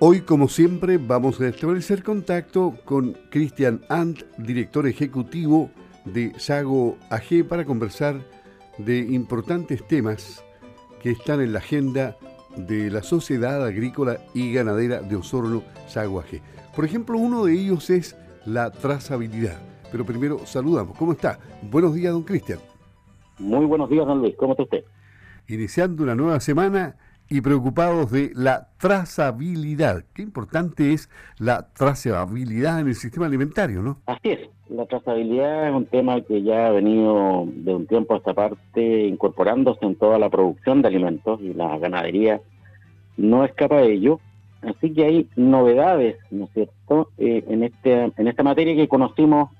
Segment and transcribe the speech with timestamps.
[0.00, 5.72] Hoy, como siempre, vamos a establecer contacto con Cristian Ant, director ejecutivo
[6.04, 8.20] de Sago AG, para conversar
[8.78, 10.44] de importantes temas
[11.02, 12.16] que están en la agenda
[12.56, 16.42] de la Sociedad Agrícola y Ganadera de Osorno, Sago AG.
[16.76, 19.60] Por ejemplo, uno de ellos es la trazabilidad.
[19.90, 20.96] Pero primero saludamos.
[20.96, 21.40] ¿Cómo está?
[21.60, 22.60] Buenos días, don Cristian.
[23.40, 24.36] Muy buenos días, don Luis.
[24.36, 24.84] ¿Cómo está usted?
[25.48, 26.94] Iniciando una nueva semana
[27.28, 30.04] y preocupados de la trazabilidad.
[30.14, 33.98] Qué importante es la trazabilidad en el sistema alimentario, ¿no?
[34.06, 34.48] Así es.
[34.68, 39.06] La trazabilidad es un tema que ya ha venido de un tiempo a esta parte
[39.06, 42.40] incorporándose en toda la producción de alimentos y la ganadería
[43.16, 44.20] no escapa de ello.
[44.62, 49.50] Así que hay novedades, ¿no es cierto?, eh, en, este, en esta materia que conocimos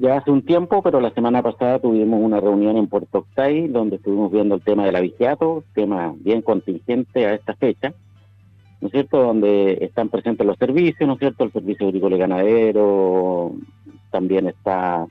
[0.00, 3.96] ya hace un tiempo, pero la semana pasada tuvimos una reunión en Puerto Octay donde
[3.96, 7.92] estuvimos viendo el tema del avigiato, tema bien contingente a esta fecha,
[8.80, 12.18] ¿no es cierto?, donde están presentes los servicios, ¿no es cierto?, el servicio agrícola y
[12.18, 13.52] ganadero,
[14.10, 15.06] también está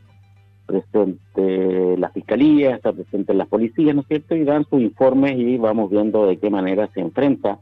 [0.65, 5.57] presente la fiscalía, está presente las policías, ¿no es cierto?, y dan sus informes y
[5.57, 7.59] vamos viendo de qué manera se enfrenta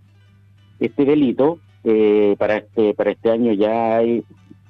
[0.79, 1.59] este delito.
[1.87, 4.23] Eh, para este para este año ya hay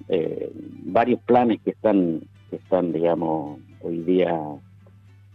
[0.10, 0.52] eh,
[0.84, 2.24] varios planes que están
[2.56, 4.38] están, digamos, hoy día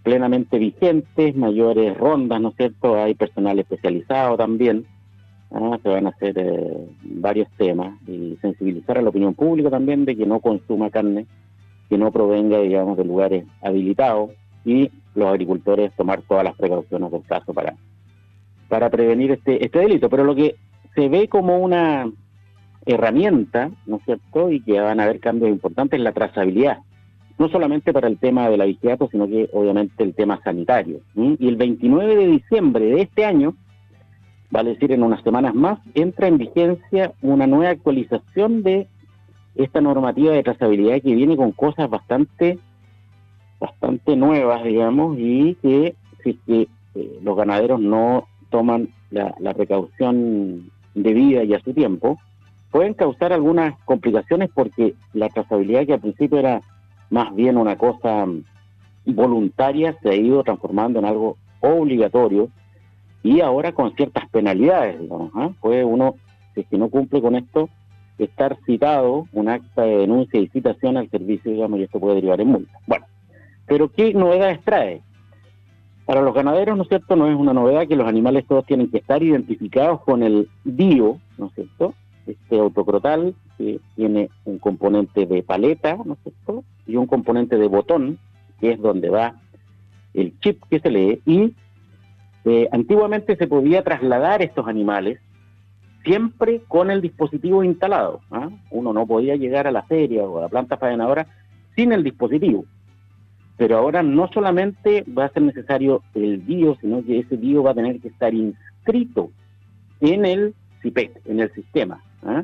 [0.02, 2.96] plenamente vigentes, mayores rondas, ¿no es cierto?
[2.96, 4.86] Hay personal especializado también.
[5.50, 5.78] ¿ah?
[5.82, 10.16] Se van a hacer eh, varios temas y sensibilizar a la opinión pública también de
[10.16, 11.27] que no consuma carne
[11.88, 14.30] que no provenga, digamos, de lugares habilitados
[14.64, 17.74] y los agricultores tomar todas las precauciones del caso para,
[18.68, 20.08] para prevenir este, este delito.
[20.08, 20.55] Pero lo que
[20.94, 22.08] se ve como una
[22.86, 24.52] herramienta, ¿no es cierto?
[24.52, 26.78] Y que van a haber cambios importantes en la trazabilidad
[27.41, 31.00] no solamente para el tema del avigiato, sino que obviamente el tema sanitario.
[31.16, 33.55] Y el 29 de diciembre de este año,
[34.50, 38.88] vale decir en unas semanas más, entra en vigencia una nueva actualización de
[39.55, 42.58] esta normativa de trazabilidad que viene con cosas bastante
[43.58, 50.70] bastante nuevas, digamos, y que si que eh, los ganaderos no toman la, la precaución
[50.95, 52.18] debida y a su tiempo,
[52.70, 56.61] pueden causar algunas complicaciones porque la trazabilidad que al principio era
[57.10, 58.26] más bien una cosa
[59.04, 62.48] voluntaria, se ha ido transformando en algo obligatorio
[63.22, 65.30] y ahora con ciertas penalidades, digamos.
[65.34, 65.50] ¿ah?
[65.60, 66.14] Puede uno,
[66.54, 67.68] si no cumple con esto,
[68.18, 72.40] estar citado, un acta de denuncia y citación al servicio, digamos, y esto puede derivar
[72.40, 72.78] en multa.
[72.86, 73.06] Bueno,
[73.66, 75.02] pero ¿qué novedades trae?
[76.04, 78.90] Para los ganaderos, ¿no es cierto?, no es una novedad que los animales todos tienen
[78.90, 81.94] que estar identificados con el DIO, ¿no es cierto?,
[82.27, 87.68] este autocrotal que tiene un componente de paleta, ¿no es cierto?, y un componente de
[87.68, 88.18] botón,
[88.58, 89.34] que es donde va
[90.14, 91.54] el chip que se lee, y
[92.46, 95.20] eh, antiguamente se podía trasladar estos animales
[96.04, 98.22] siempre con el dispositivo instalado.
[98.30, 98.48] ¿ah?
[98.70, 101.27] Uno no podía llegar a la feria o a la planta faenadora
[101.77, 102.64] sin el dispositivo.
[103.58, 107.72] Pero ahora no solamente va a ser necesario el DIO, sino que ese DIO va
[107.72, 109.30] a tener que estar inscrito
[110.00, 112.02] en el CIPEC, en el sistema.
[112.22, 112.42] ¿ah?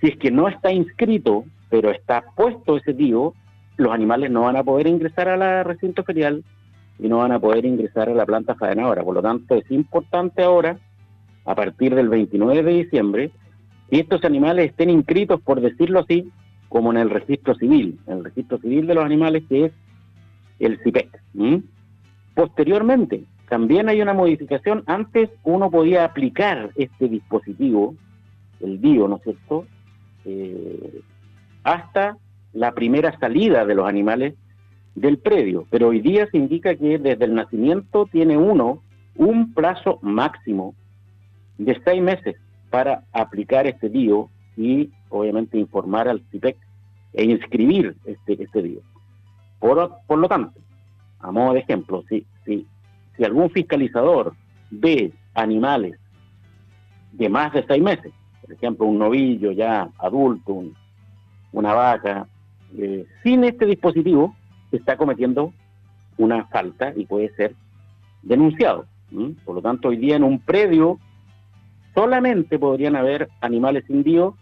[0.00, 3.34] Si es que no está inscrito, pero está puesto ese DIO,
[3.76, 6.44] los animales no van a poder ingresar a la recinto ferial
[6.98, 9.02] y no van a poder ingresar a la planta faenadora.
[9.02, 10.78] Por lo tanto, es importante ahora,
[11.44, 13.30] a partir del 29 de diciembre,
[13.90, 16.30] que estos animales estén inscritos, por decirlo así,
[16.68, 19.72] como en el registro civil, en el registro civil de los animales, que es
[20.60, 21.08] el CIPEC.
[22.34, 24.84] Posteriormente, también hay una modificación.
[24.86, 27.94] Antes uno podía aplicar este dispositivo,
[28.60, 29.66] el DIO, ¿no es cierto?,
[30.24, 31.00] eh,
[31.64, 32.16] hasta
[32.52, 34.34] la primera salida de los animales
[34.94, 38.82] del predio, pero hoy día se indica que desde el nacimiento tiene uno
[39.16, 40.74] un plazo máximo
[41.58, 42.36] de seis meses
[42.70, 46.56] para aplicar este DIO y obviamente informar al CIPEC
[47.12, 48.80] e inscribir este, este DIO.
[49.58, 50.58] Por, por lo tanto,
[51.20, 52.66] a modo de ejemplo, si, si,
[53.16, 54.34] si algún fiscalizador
[54.70, 55.98] ve animales
[57.12, 58.12] de más de seis meses,
[58.50, 60.64] por ejemplo, un novillo ya adulto,
[61.52, 62.26] una vaca,
[62.76, 64.34] eh, sin este dispositivo
[64.72, 65.52] está cometiendo
[66.18, 67.54] una falta y puede ser
[68.22, 68.86] denunciado.
[69.44, 70.98] Por lo tanto, hoy día en un predio
[71.94, 74.36] solamente podrían haber animales sin DIO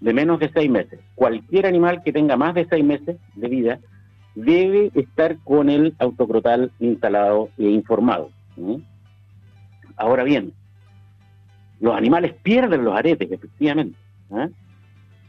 [0.00, 1.00] de menos de seis meses.
[1.14, 3.78] Cualquier animal que tenga más de seis meses de vida
[4.34, 8.28] debe estar con el autocrotal instalado e informado.
[9.96, 10.52] Ahora bien,
[11.82, 13.98] los animales pierden los aretes, efectivamente.
[14.30, 14.48] ¿eh?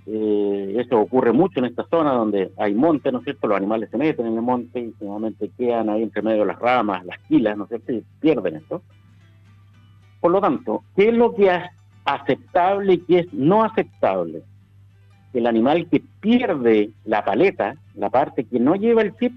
[0.06, 3.48] Eh, eso ocurre mucho en esta zona donde hay monte, ¿no es cierto?
[3.48, 6.60] Los animales se meten en el monte y finalmente quedan ahí entre medio de las
[6.60, 7.92] ramas, las quilas, ¿no es cierto?
[7.92, 8.82] Y pierden esto.
[10.22, 11.50] Por lo tanto, ¿qué es lo que
[12.06, 14.44] aceptable y qué es no aceptable.
[15.34, 19.34] El animal que pierde la paleta, la parte que no lleva el chip,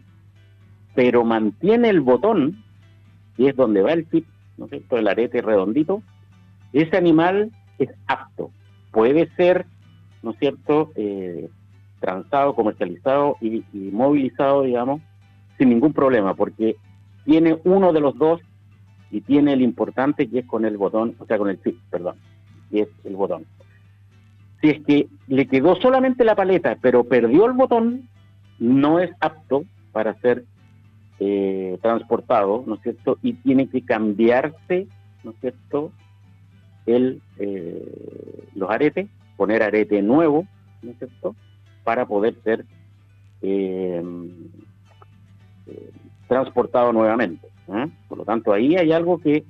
[0.94, 2.62] pero mantiene el botón,
[3.38, 4.26] y es donde va el chip,
[4.56, 4.98] ¿no es cierto?
[4.98, 6.02] El arete redondito,
[6.82, 8.50] ese animal es apto.
[8.90, 9.66] Puede ser,
[10.22, 11.48] ¿no es cierto?, eh,
[12.00, 15.00] transado, comercializado y, movilizado, digamos,
[15.58, 16.76] sin ningún problema, porque
[17.24, 18.40] tiene uno de los dos
[19.10, 22.16] y tiene el importante que es con el botón, o sea, con el chip, perdón,
[22.70, 23.46] que es el botón.
[24.60, 28.08] Si es que le quedó solamente la paleta, pero perdió el botón,
[28.58, 30.44] no es apto para ser
[31.18, 33.18] eh, transportado, ¿no es cierto?
[33.22, 34.86] Y tiene que cambiarse,
[35.24, 35.92] ¿no es cierto?
[36.86, 40.46] El, eh, los aretes, poner arete nuevo,
[40.82, 41.34] ¿no es cierto?
[41.84, 42.64] Para poder ser
[43.42, 44.02] eh,
[46.28, 47.48] transportado nuevamente.
[48.08, 49.44] Por lo tanto, ahí hay algo que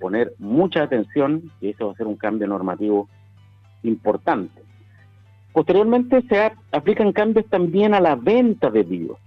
[0.00, 3.08] poner mucha atención, y eso va a ser un cambio normativo
[3.82, 4.62] importante.
[5.52, 9.18] Posteriormente se aplican cambios también a la venta de vivos.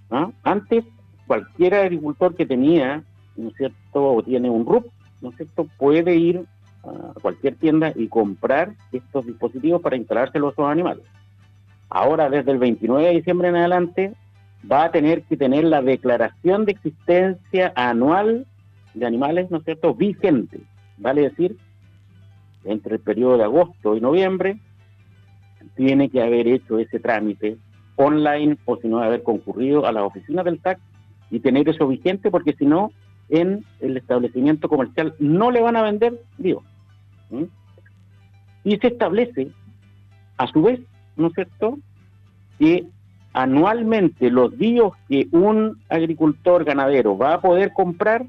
[0.44, 0.84] Antes
[1.28, 3.04] cualquier agricultor que tenía,
[3.38, 4.88] ¿no cierto?, o tiene un RUP,
[5.22, 6.46] ¿no cierto?, puede ir
[6.86, 11.04] a cualquier tienda y comprar estos dispositivos para instalárselos a sus animales.
[11.90, 14.14] Ahora, desde el 29 de diciembre en adelante,
[14.70, 18.46] va a tener que tener la declaración de existencia anual
[18.94, 20.60] de animales, ¿no es cierto?, vigente.
[20.98, 21.58] Vale decir,
[22.64, 24.60] entre el periodo de agosto y noviembre,
[25.76, 27.58] tiene que haber hecho ese trámite
[27.96, 30.80] online o si no haber concurrido a las oficinas del TAC
[31.32, 32.92] y tener eso vigente porque si no,
[33.30, 36.64] en el establecimiento comercial no le van a vender digo.
[38.64, 39.50] Y se establece,
[40.38, 40.80] a su vez,
[41.16, 41.78] ¿no es cierto?,
[42.60, 42.86] que
[43.34, 48.26] anualmente los días que un agricultor ganadero va a poder comprar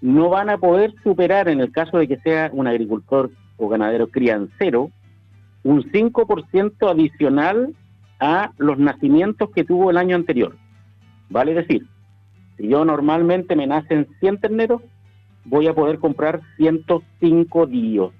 [0.00, 4.08] no van a poder superar, en el caso de que sea un agricultor o ganadero
[4.08, 4.90] criancero,
[5.64, 7.74] un 5% adicional
[8.20, 10.56] a los nacimientos que tuvo el año anterior.
[11.30, 11.86] Vale decir,
[12.56, 14.82] si yo normalmente me nacen 100 terneros,
[15.44, 18.10] voy a poder comprar 105 días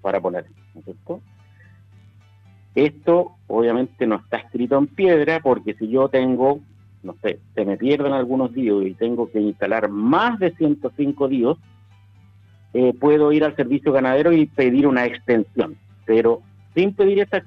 [0.00, 1.20] para poner, ¿no es cierto?
[2.74, 6.60] Esto obviamente no está escrito en piedra porque si yo tengo,
[7.02, 11.56] no sé, se me pierden algunos días y tengo que instalar más de 105 días,
[12.74, 15.76] eh, puedo ir al servicio ganadero y pedir una extensión.
[16.04, 16.42] Pero
[16.74, 17.42] sin pedir esta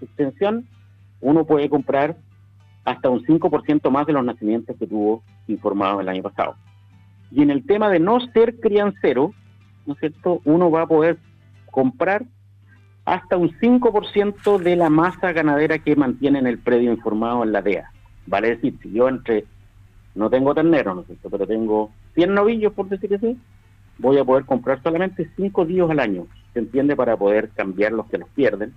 [0.00, 0.66] extensión,
[1.20, 2.16] uno puede comprar
[2.84, 6.56] hasta un 5% más de los nacimientos que tuvo informado el año pasado.
[7.30, 9.32] Y en el tema de no ser criancero,
[9.86, 10.40] ¿no es cierto?
[10.44, 11.18] Uno va a poder
[11.70, 12.24] comprar
[13.04, 17.62] hasta un 5% de la masa ganadera que mantiene en el predio informado en la
[17.62, 17.90] DEA.
[18.26, 19.46] Vale decir, si yo entre,
[20.14, 21.30] no tengo ternero, ¿no es cierto?
[21.30, 23.38] Pero tengo 100 novillos, por decir así,
[23.98, 26.94] voy a poder comprar solamente 5 días al año, ¿se entiende?
[26.94, 28.74] Para poder cambiar los que los pierden.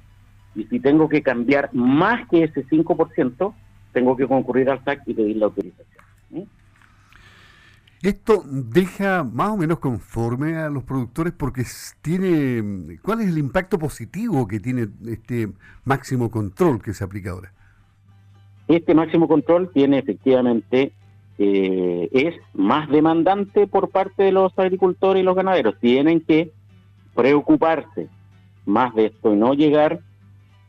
[0.55, 3.53] Y si tengo que cambiar más que ese 5%,
[3.91, 6.03] tengo que concurrir al SAC y pedir la autorización.
[8.03, 11.63] Esto deja más o menos conforme a los productores porque
[12.01, 15.47] tiene, ¿cuál es el impacto positivo que tiene este
[15.85, 17.53] máximo control que se aplica ahora?
[18.67, 20.91] Este máximo control tiene efectivamente,
[21.37, 25.79] eh, es más demandante por parte de los agricultores y los ganaderos.
[25.79, 26.51] Tienen que
[27.15, 28.09] preocuparse
[28.65, 30.01] más de esto y no llegar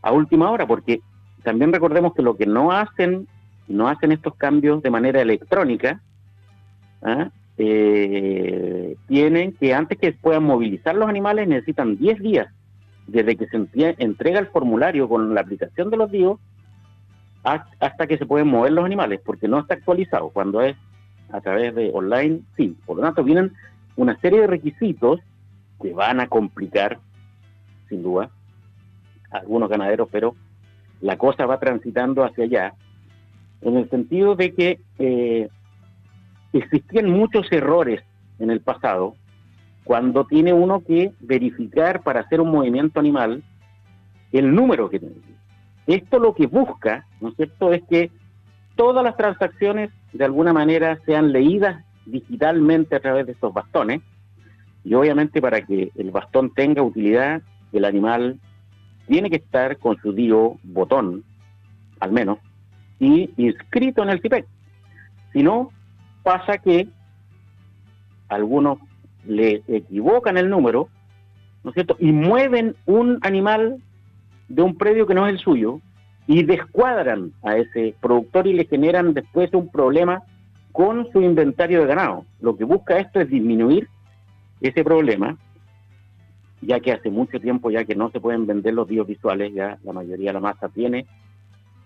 [0.03, 1.01] a última hora, porque
[1.43, 3.27] también recordemos que lo que no hacen,
[3.67, 6.01] no hacen estos cambios de manera electrónica,
[7.05, 7.31] ¿ah?
[7.57, 12.49] eh, tienen que antes que puedan movilizar los animales necesitan 10 días
[13.07, 13.69] desde que se
[13.99, 16.41] entrega el formulario con la aplicación de los DIO
[17.45, 20.31] hasta que se pueden mover los animales, porque no está actualizado.
[20.31, 20.77] Cuando es
[21.31, 22.77] a través de online, sí.
[22.87, 23.53] Por lo tanto, vienen
[23.97, 25.21] una serie de requisitos
[25.83, 26.99] que van a complicar,
[27.89, 28.31] sin duda,
[29.31, 30.35] algunos ganaderos, pero
[31.01, 32.75] la cosa va transitando hacia allá,
[33.61, 35.49] en el sentido de que eh,
[36.59, 38.03] existían muchos errores
[38.39, 39.15] en el pasado
[39.85, 43.43] cuando tiene uno que verificar para hacer un movimiento animal
[44.33, 45.17] el número que tiene.
[45.87, 48.11] Esto lo que busca, ¿no es cierto?, es que
[48.75, 54.01] todas las transacciones de alguna manera sean leídas digitalmente a través de estos bastones
[54.85, 57.43] y obviamente para que el bastón tenga utilidad,
[57.73, 58.39] el animal
[59.07, 61.25] tiene que estar con su DIO botón,
[62.01, 62.39] al menos,
[62.99, 64.47] y inscrito en el CIPEC.
[65.33, 65.71] Si no,
[66.25, 66.89] pasa que
[68.29, 68.79] algunos
[69.25, 70.89] le equivocan el número,
[71.63, 71.97] ¿no es cierto?
[72.01, 73.77] Y mueven un animal
[74.49, 75.81] de un predio que no es el suyo
[76.27, 80.23] y descuadran a ese productor y le generan después un problema
[80.73, 82.25] con su inventario de ganado.
[82.41, 83.89] Lo que busca esto es disminuir
[84.61, 85.37] ese problema
[86.67, 89.79] ya que hace mucho tiempo ya que no se pueden vender los bios visuales, ya
[89.85, 91.07] la mayoría de la masa tiene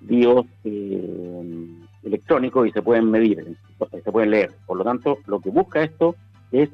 [0.00, 1.66] bios eh,
[2.08, 3.56] electrónicos y se pueden medir,
[3.90, 4.52] se pueden leer.
[4.66, 6.16] Por lo tanto, lo que busca esto
[6.50, 6.70] es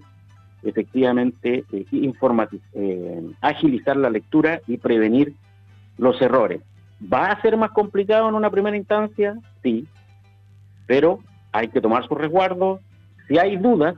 [0.62, 5.35] efectivamente eh, eh, agilizar la lectura y prevenir
[5.99, 6.62] los errores.
[7.12, 9.37] ¿Va a ser más complicado en una primera instancia?
[9.62, 9.87] Sí,
[10.87, 11.21] pero
[11.53, 12.81] hay que tomar su resguardo.
[13.29, 13.97] Si hay dudas,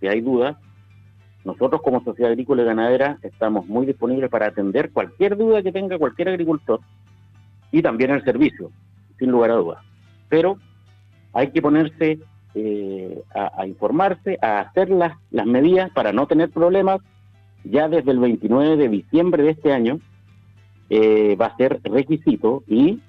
[0.00, 0.56] si hay dudas,
[1.44, 5.98] nosotros como Sociedad Agrícola y Ganadera estamos muy disponibles para atender cualquier duda que tenga
[5.98, 6.80] cualquier agricultor
[7.70, 8.70] y también el servicio,
[9.18, 9.78] sin lugar a dudas.
[10.28, 10.58] Pero
[11.32, 12.18] hay que ponerse
[12.58, 17.02] eh, a, informarse, a hacer las, las medidas para no tener problemas.
[17.64, 20.00] Ya desde el 29 de diciembre de este año
[20.88, 23.00] eh, va a ser requisito y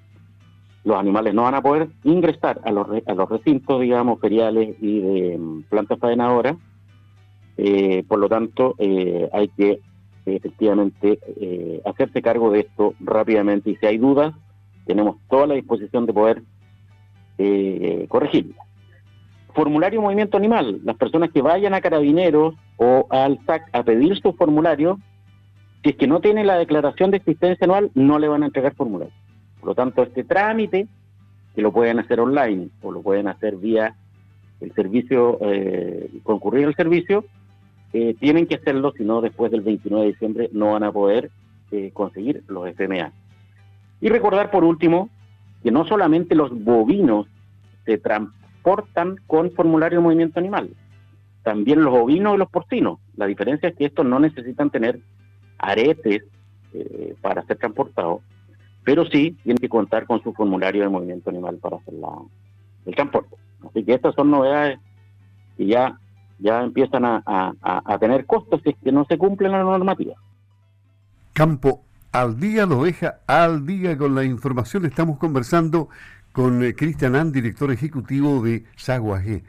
[0.84, 5.00] los animales no van a poder ingresar a los, a los recintos, digamos, feriales y
[5.00, 6.58] de mm, plantas faenadoras.
[7.56, 8.76] Eh, por lo tanto,
[9.32, 9.80] hay que
[10.26, 11.20] efectivamente
[11.86, 14.36] hacerse cargo de esto rápidamente y si hay dudas,
[14.86, 16.44] tenemos toda la disposición de poder
[18.08, 18.68] corregirlas
[19.58, 20.82] formulario movimiento animal.
[20.84, 25.00] Las personas que vayan a carabineros o al SAC a pedir su formulario,
[25.84, 28.76] si es que no tiene la declaración de existencia anual, no le van a entregar
[28.76, 29.14] formulario.
[29.60, 30.88] Por lo tanto, este trámite,
[31.56, 33.96] que lo pueden hacer online o lo pueden hacer vía
[34.62, 37.26] el servicio, eh, concurrir al servicio,
[37.94, 41.32] eh, tienen que hacerlo, si no, después del 29 de diciembre no van a poder
[41.72, 43.12] eh, conseguir los FMA.
[44.02, 45.10] Y recordar por último
[45.68, 47.28] que no solamente los bovinos
[47.84, 48.02] se,
[48.64, 50.70] portan con formulario de movimiento animal.
[51.44, 53.00] También los ovinos y los porcinos.
[53.18, 55.02] La diferencia es que estos no necesitan tener
[55.58, 56.24] aretes
[56.74, 58.22] eh, para ser transportados,
[58.86, 62.14] pero sí tienen que contar con su formulario de movimiento animal para hacer la,
[62.86, 63.36] el transporte.
[63.70, 64.80] Así que estas son novedades
[65.58, 66.00] que ya,
[66.40, 70.16] ya empiezan a, a, tener costos si es que no se cumplen la normativa.
[71.34, 71.84] Campo
[72.22, 74.86] al día, lo deja al día con la información.
[74.86, 75.88] Estamos conversando
[76.32, 79.44] con eh, Cristian An, director ejecutivo de Saguaje.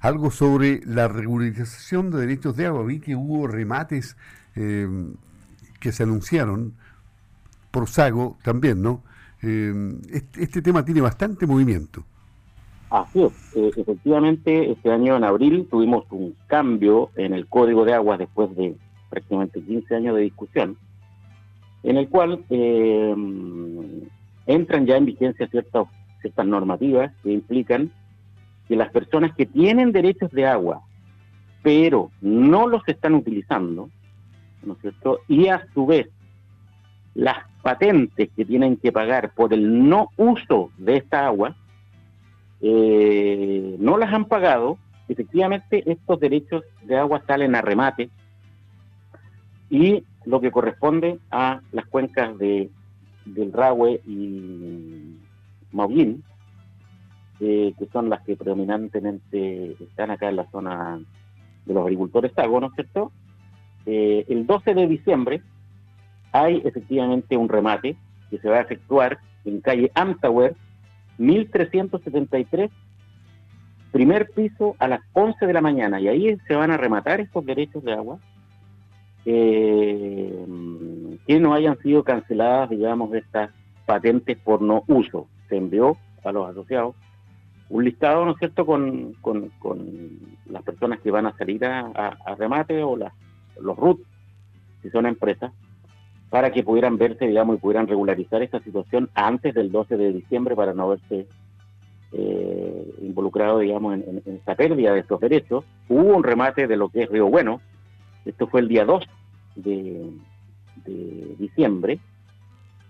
[0.00, 2.84] Algo sobre la regularización de derechos de agua.
[2.84, 4.18] Vi que hubo remates
[4.56, 4.86] eh,
[5.80, 6.74] que se anunciaron
[7.70, 9.02] por Sago también, ¿no?
[9.40, 9.72] Eh,
[10.34, 12.04] este, tema tiene bastante movimiento.
[12.90, 13.32] Así es.
[13.74, 18.76] efectivamente, este año en abril tuvimos un cambio en el Código de Aguas después de
[19.08, 20.76] prácticamente 15 años de discusión,
[21.82, 22.44] en el cual
[24.46, 25.88] entran ya en vigencia ciertos
[26.22, 27.90] estas normativas que implican
[28.68, 30.82] que las personas que tienen derechos de agua,
[31.62, 33.90] pero no los están utilizando,
[34.64, 35.20] ¿no es cierto?
[35.28, 36.08] Y a su vez,
[37.14, 41.56] las patentes que tienen que pagar por el no uso de esta agua,
[42.60, 48.10] eh, no las han pagado, efectivamente estos derechos de agua salen a remate
[49.72, 52.68] y lo que corresponde a las cuencas de,
[53.24, 55.16] del Rahue y
[55.72, 56.22] Maullín,
[57.40, 61.00] eh, que son las que predominantemente están acá en la zona
[61.64, 63.12] de los agricultores Sago, ¿no es cierto?
[63.86, 65.42] Eh, el 12 de diciembre
[66.32, 67.96] hay efectivamente un remate
[68.28, 70.54] que se va a efectuar en calle Amtower,
[71.16, 72.70] 1373,
[73.90, 77.46] primer piso a las 11 de la mañana, y ahí se van a rematar estos
[77.46, 78.18] derechos de agua
[79.24, 80.46] eh,
[81.26, 83.50] que no hayan sido canceladas, digamos, estas
[83.86, 86.94] patentes por no uso se envió a los asociados
[87.72, 89.50] un listado, ¿no es cierto?, con, con,
[90.46, 94.00] las personas que van a salir a, remate o los RUT,
[94.82, 95.52] si son empresas,
[96.28, 100.54] para que pudieran verse, digamos, y pudieran regularizar esta situación antes del 12 de diciembre
[100.54, 101.26] para no verse
[102.12, 105.64] eh, involucrado, digamos, en, esta pérdida de estos derechos.
[105.88, 107.62] Hubo un remate de lo que es Río Bueno,
[108.24, 109.04] esto fue el día 2
[109.56, 110.10] de,
[110.84, 112.00] de diciembre,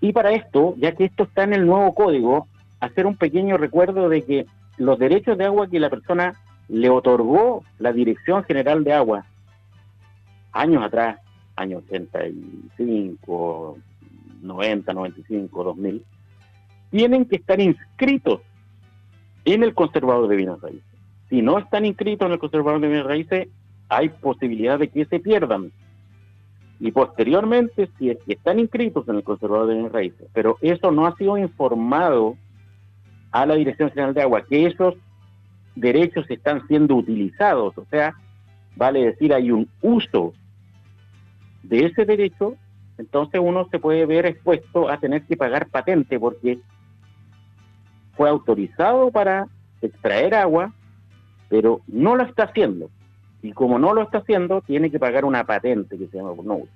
[0.01, 2.49] y para esto, ya que esto está en el nuevo código,
[2.81, 4.47] hacer un pequeño recuerdo de que
[4.77, 6.35] los derechos de agua que la persona
[6.69, 9.27] le otorgó la Dirección General de Agua
[10.53, 11.19] años atrás,
[11.57, 13.79] años 85,
[14.43, 16.05] 90, 95, 2000,
[16.91, 18.41] tienen que estar inscritos
[19.45, 20.83] en el conservador de bienes raíces.
[21.29, 23.49] Si no están inscritos en el conservador de bienes raíces,
[23.92, 25.70] hay posibilidad de que se pierdan.
[26.80, 31.37] Y posteriormente, si están inscritos en el conservador de raíces, pero eso no ha sido
[31.37, 32.37] informado
[33.30, 34.94] a la Dirección General de Agua que esos
[35.76, 38.14] derechos están siendo utilizados, o sea,
[38.76, 40.32] vale decir, hay un uso
[41.62, 42.56] de ese derecho,
[42.99, 46.58] entonces uno se puede ver expuesto a tener que pagar patente porque
[48.16, 49.46] fue autorizado para
[49.80, 50.72] extraer agua,
[51.49, 52.90] pero no lo está haciendo.
[53.42, 56.44] Y como no lo está haciendo, tiene que pagar una patente que se llama por
[56.44, 56.72] no uso.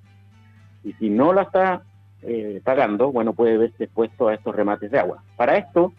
[0.85, 1.83] Y si no la está
[2.23, 5.23] eh, pagando, bueno, puede verse expuesto a estos remates de agua.
[5.37, 5.93] Para esto,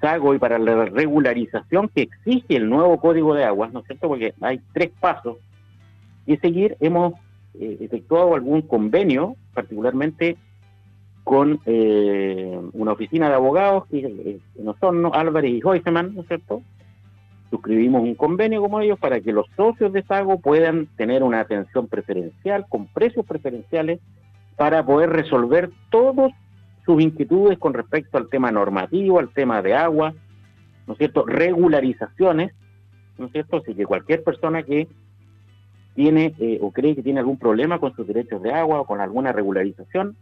[0.00, 4.08] Sago y para la regularización que exige el nuevo código de aguas, ¿no es cierto?
[4.08, 5.38] Porque hay tres pasos
[6.26, 7.14] y seguir, hemos
[7.54, 10.36] eh, efectuado algún convenio, particularmente
[11.24, 16.62] con eh, una oficina de abogados, que no son Álvarez y Hoyseman, ¿no es cierto?
[17.50, 21.86] Suscribimos un convenio como ellos para que los socios de Sago puedan tener una atención
[21.86, 24.00] preferencial, con precios preferenciales,
[24.56, 26.32] para poder resolver todos
[26.84, 30.14] sus inquietudes con respecto al tema normativo, al tema de agua,
[30.86, 31.24] ¿no es cierto?
[31.26, 32.52] Regularizaciones,
[33.18, 33.58] ¿no es cierto?
[33.58, 34.88] Así que cualquier persona que
[35.94, 39.00] tiene eh, o cree que tiene algún problema con sus derechos de agua o con
[39.00, 40.16] alguna regularización,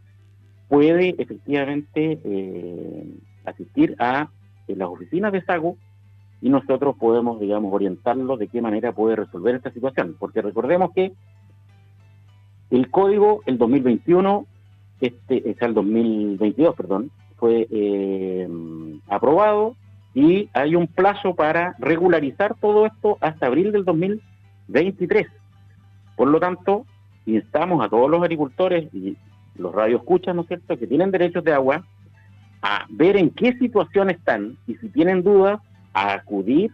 [0.69, 3.07] puede efectivamente eh,
[3.45, 4.28] asistir a
[4.66, 5.76] las oficinas de SAGO
[6.44, 10.14] y nosotros podemos, digamos, orientarlo de qué manera puede resolver esta situación.
[10.18, 11.14] Porque recordemos que
[12.70, 14.44] el código, el 2021,
[15.00, 18.46] este es el 2022, perdón, fue eh,
[19.08, 19.74] aprobado
[20.12, 25.26] y hay un plazo para regularizar todo esto hasta abril del 2023.
[26.14, 26.84] Por lo tanto,
[27.24, 29.16] instamos a todos los agricultores y
[29.56, 31.86] los radioescuchas, ¿no es cierto?, que tienen derechos de agua,
[32.60, 35.58] a ver en qué situación están y si tienen dudas,
[35.94, 36.72] a acudir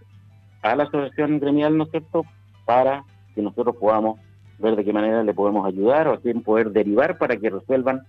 [0.62, 2.24] a la asociación gremial, ¿no es cierto?,
[2.64, 4.18] para que nosotros podamos
[4.58, 8.02] ver de qué manera le podemos ayudar o a quién poder derivar para que resuelvan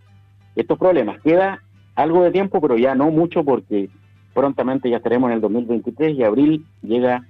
[0.55, 1.21] estos problemas.
[1.21, 1.61] Queda
[1.95, 3.89] algo de tiempo, pero ya no mucho porque
[4.33, 7.25] prontamente ya estaremos en el 2023 y abril llega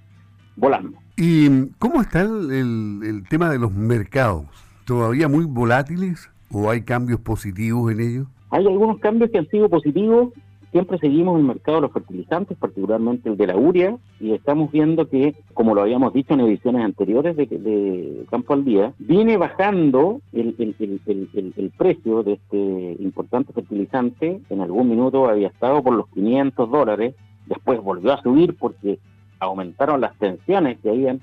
[0.55, 0.97] volando.
[1.17, 4.45] ¿Y cómo está el, el tema de los mercados?
[4.85, 8.27] ¿Todavía muy volátiles o hay cambios positivos en ellos?
[8.49, 10.33] Hay algunos cambios que han sido positivos
[10.71, 15.07] siempre seguimos el mercado de los fertilizantes, particularmente el de la urea, y estamos viendo
[15.07, 20.55] que, como lo habíamos dicho en ediciones anteriores de, Campo al Día, viene bajando el,
[20.57, 24.41] el, precio de este importante fertilizante.
[24.49, 27.15] En algún minuto había estado por los 500 dólares,
[27.47, 28.99] después volvió a subir porque
[29.39, 31.21] aumentaron las tensiones que habían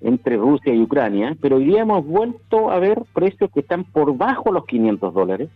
[0.00, 4.14] entre Rusia y Ucrania, pero hoy día hemos vuelto a ver precios que están por
[4.16, 5.48] bajo los 500 dólares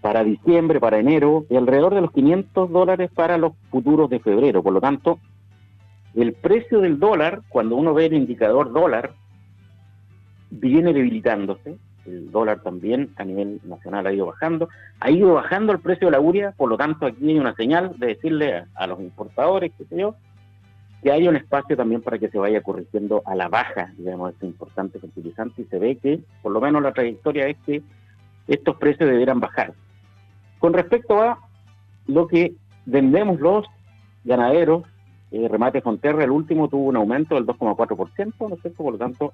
[0.00, 4.62] para diciembre, para enero, y alrededor de los 500 dólares para los futuros de febrero.
[4.62, 5.18] Por lo tanto,
[6.14, 9.12] el precio del dólar, cuando uno ve el indicador dólar,
[10.50, 11.76] viene debilitándose.
[12.06, 14.68] El dólar también a nivel nacional ha ido bajando.
[15.00, 17.98] Ha ido bajando el precio de la uria, por lo tanto aquí hay una señal
[17.98, 20.14] de decirle a, los importadores, qué sé yo,
[21.02, 24.46] que hay un espacio también para que se vaya corrigiendo a la baja, digamos, este
[24.46, 27.82] importante fertilizante y se ve que, por lo menos la trayectoria es que
[28.48, 29.74] estos precios deberán bajar.
[30.58, 31.38] Con respecto a
[32.06, 32.54] lo que
[32.86, 33.66] vendemos los
[34.24, 34.84] ganaderos,
[35.30, 38.82] eh, Remate Fonterra, el último tuvo un aumento del 2,4%, ¿no es cierto?
[38.82, 39.32] Por lo tanto,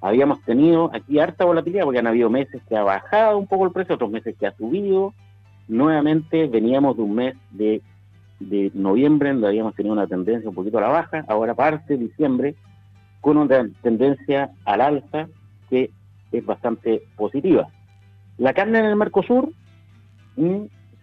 [0.00, 3.72] habíamos tenido aquí harta volatilidad porque han habido meses que ha bajado un poco el
[3.72, 5.14] precio, otros meses que ha subido.
[5.68, 7.82] Nuevamente veníamos de un mes de,
[8.38, 12.54] de noviembre donde habíamos tenido una tendencia un poquito a la baja, ahora parte diciembre
[13.20, 15.26] con una tendencia al alza
[15.68, 15.90] que
[16.30, 17.66] es bastante positiva.
[18.38, 19.50] La carne en el Mercosur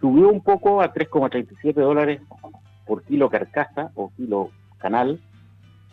[0.00, 2.20] subió un poco a 3,37 dólares
[2.86, 5.20] por kilo carcasa o kilo canal.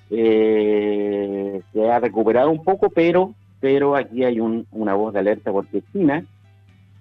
[0.10, 5.84] Eh, se ha recuperado un poco, pero, pero aquí hay una voz de alerta porque
[5.94, 6.26] China,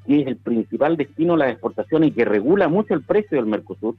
[0.07, 3.47] que es el principal destino de las exportaciones y que regula mucho el precio del
[3.47, 3.97] Mercosur,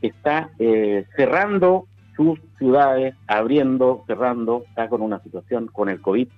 [0.00, 6.28] está eh, cerrando sus ciudades, abriendo, cerrando, está con una situación con el COVID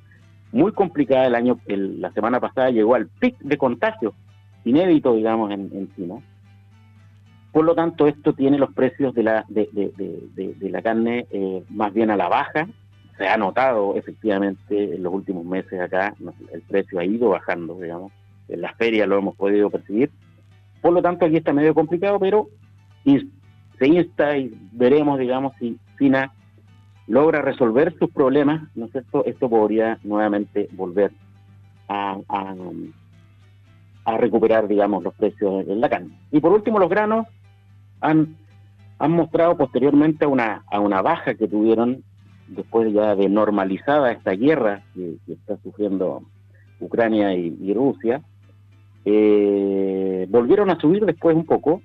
[0.50, 4.14] muy complicada el año, la semana pasada llegó al pic de contagio
[4.64, 6.16] inédito, digamos, en, China.
[7.52, 12.10] Por lo tanto, esto tiene los precios de la, de, la carne eh, más bien
[12.10, 12.68] a la baja.
[13.16, 16.14] Se ha notado efectivamente en los últimos meses acá,
[16.52, 18.12] el precio ha ido bajando, digamos.
[18.48, 20.10] En las ferias lo hemos podido percibir.
[20.80, 22.48] Por lo tanto, aquí está medio complicado, pero
[23.78, 26.32] se insta y veremos, digamos, si China
[27.06, 29.24] logra resolver sus problemas, ¿no es cierto?
[29.24, 31.12] Esto podría nuevamente volver
[31.88, 32.18] a
[34.16, 36.18] recuperar, digamos, los precios en la carne.
[36.30, 37.26] Y por último, los granos
[38.00, 38.36] han,
[38.98, 42.02] han mostrado posteriormente a una, a una baja que tuvieron
[42.48, 46.22] después ya de normalizada esta guerra que, está sufriendo
[46.80, 48.22] Ucrania y, Rusia,
[49.04, 51.82] eh, volvieron a subir después un poco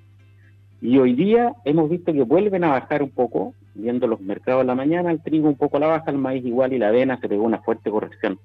[0.80, 4.68] y hoy día hemos visto que vuelven a bajar un poco, viendo los mercados en
[4.68, 7.18] la mañana, el trigo un poco a la baja, el maíz igual y la avena
[7.20, 8.38] se pegó una fuerte corrección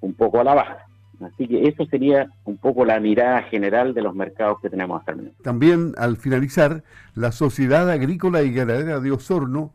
[0.00, 0.86] un poco a la baja.
[1.20, 5.12] Así que eso sería un poco la mirada general de los mercados que tenemos hasta
[5.12, 5.42] el momento.
[5.42, 6.82] También, al finalizar,
[7.14, 9.72] la Sociedad Agrícola y Ganadera de Osorno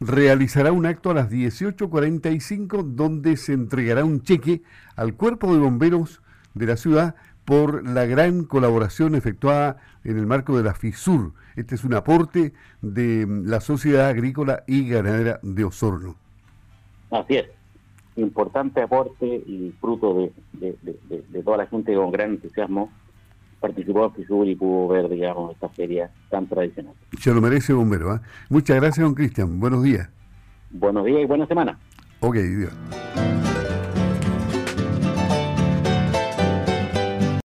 [0.00, 4.62] realizará un acto a las 18.45 donde se entregará un cheque
[4.96, 6.20] al cuerpo de bomberos
[6.54, 11.32] de la ciudad por la gran colaboración efectuada en el marco de la FISUR.
[11.56, 16.16] Este es un aporte de la Sociedad Agrícola y Ganadera de Osorno.
[17.10, 17.46] Así es,
[18.16, 22.90] importante aporte y fruto de, toda la gente con gran entusiasmo
[23.60, 26.94] participó en FISUR y pudo ver, digamos, esta feria tan tradicional.
[27.18, 28.14] Se lo merece, bombero.
[28.16, 28.20] ¿eh?
[28.48, 29.60] Muchas gracias, don Cristian.
[29.60, 30.10] Buenos días.
[30.70, 31.78] Buenos días y buena semana.
[32.20, 32.72] Ok, Dios.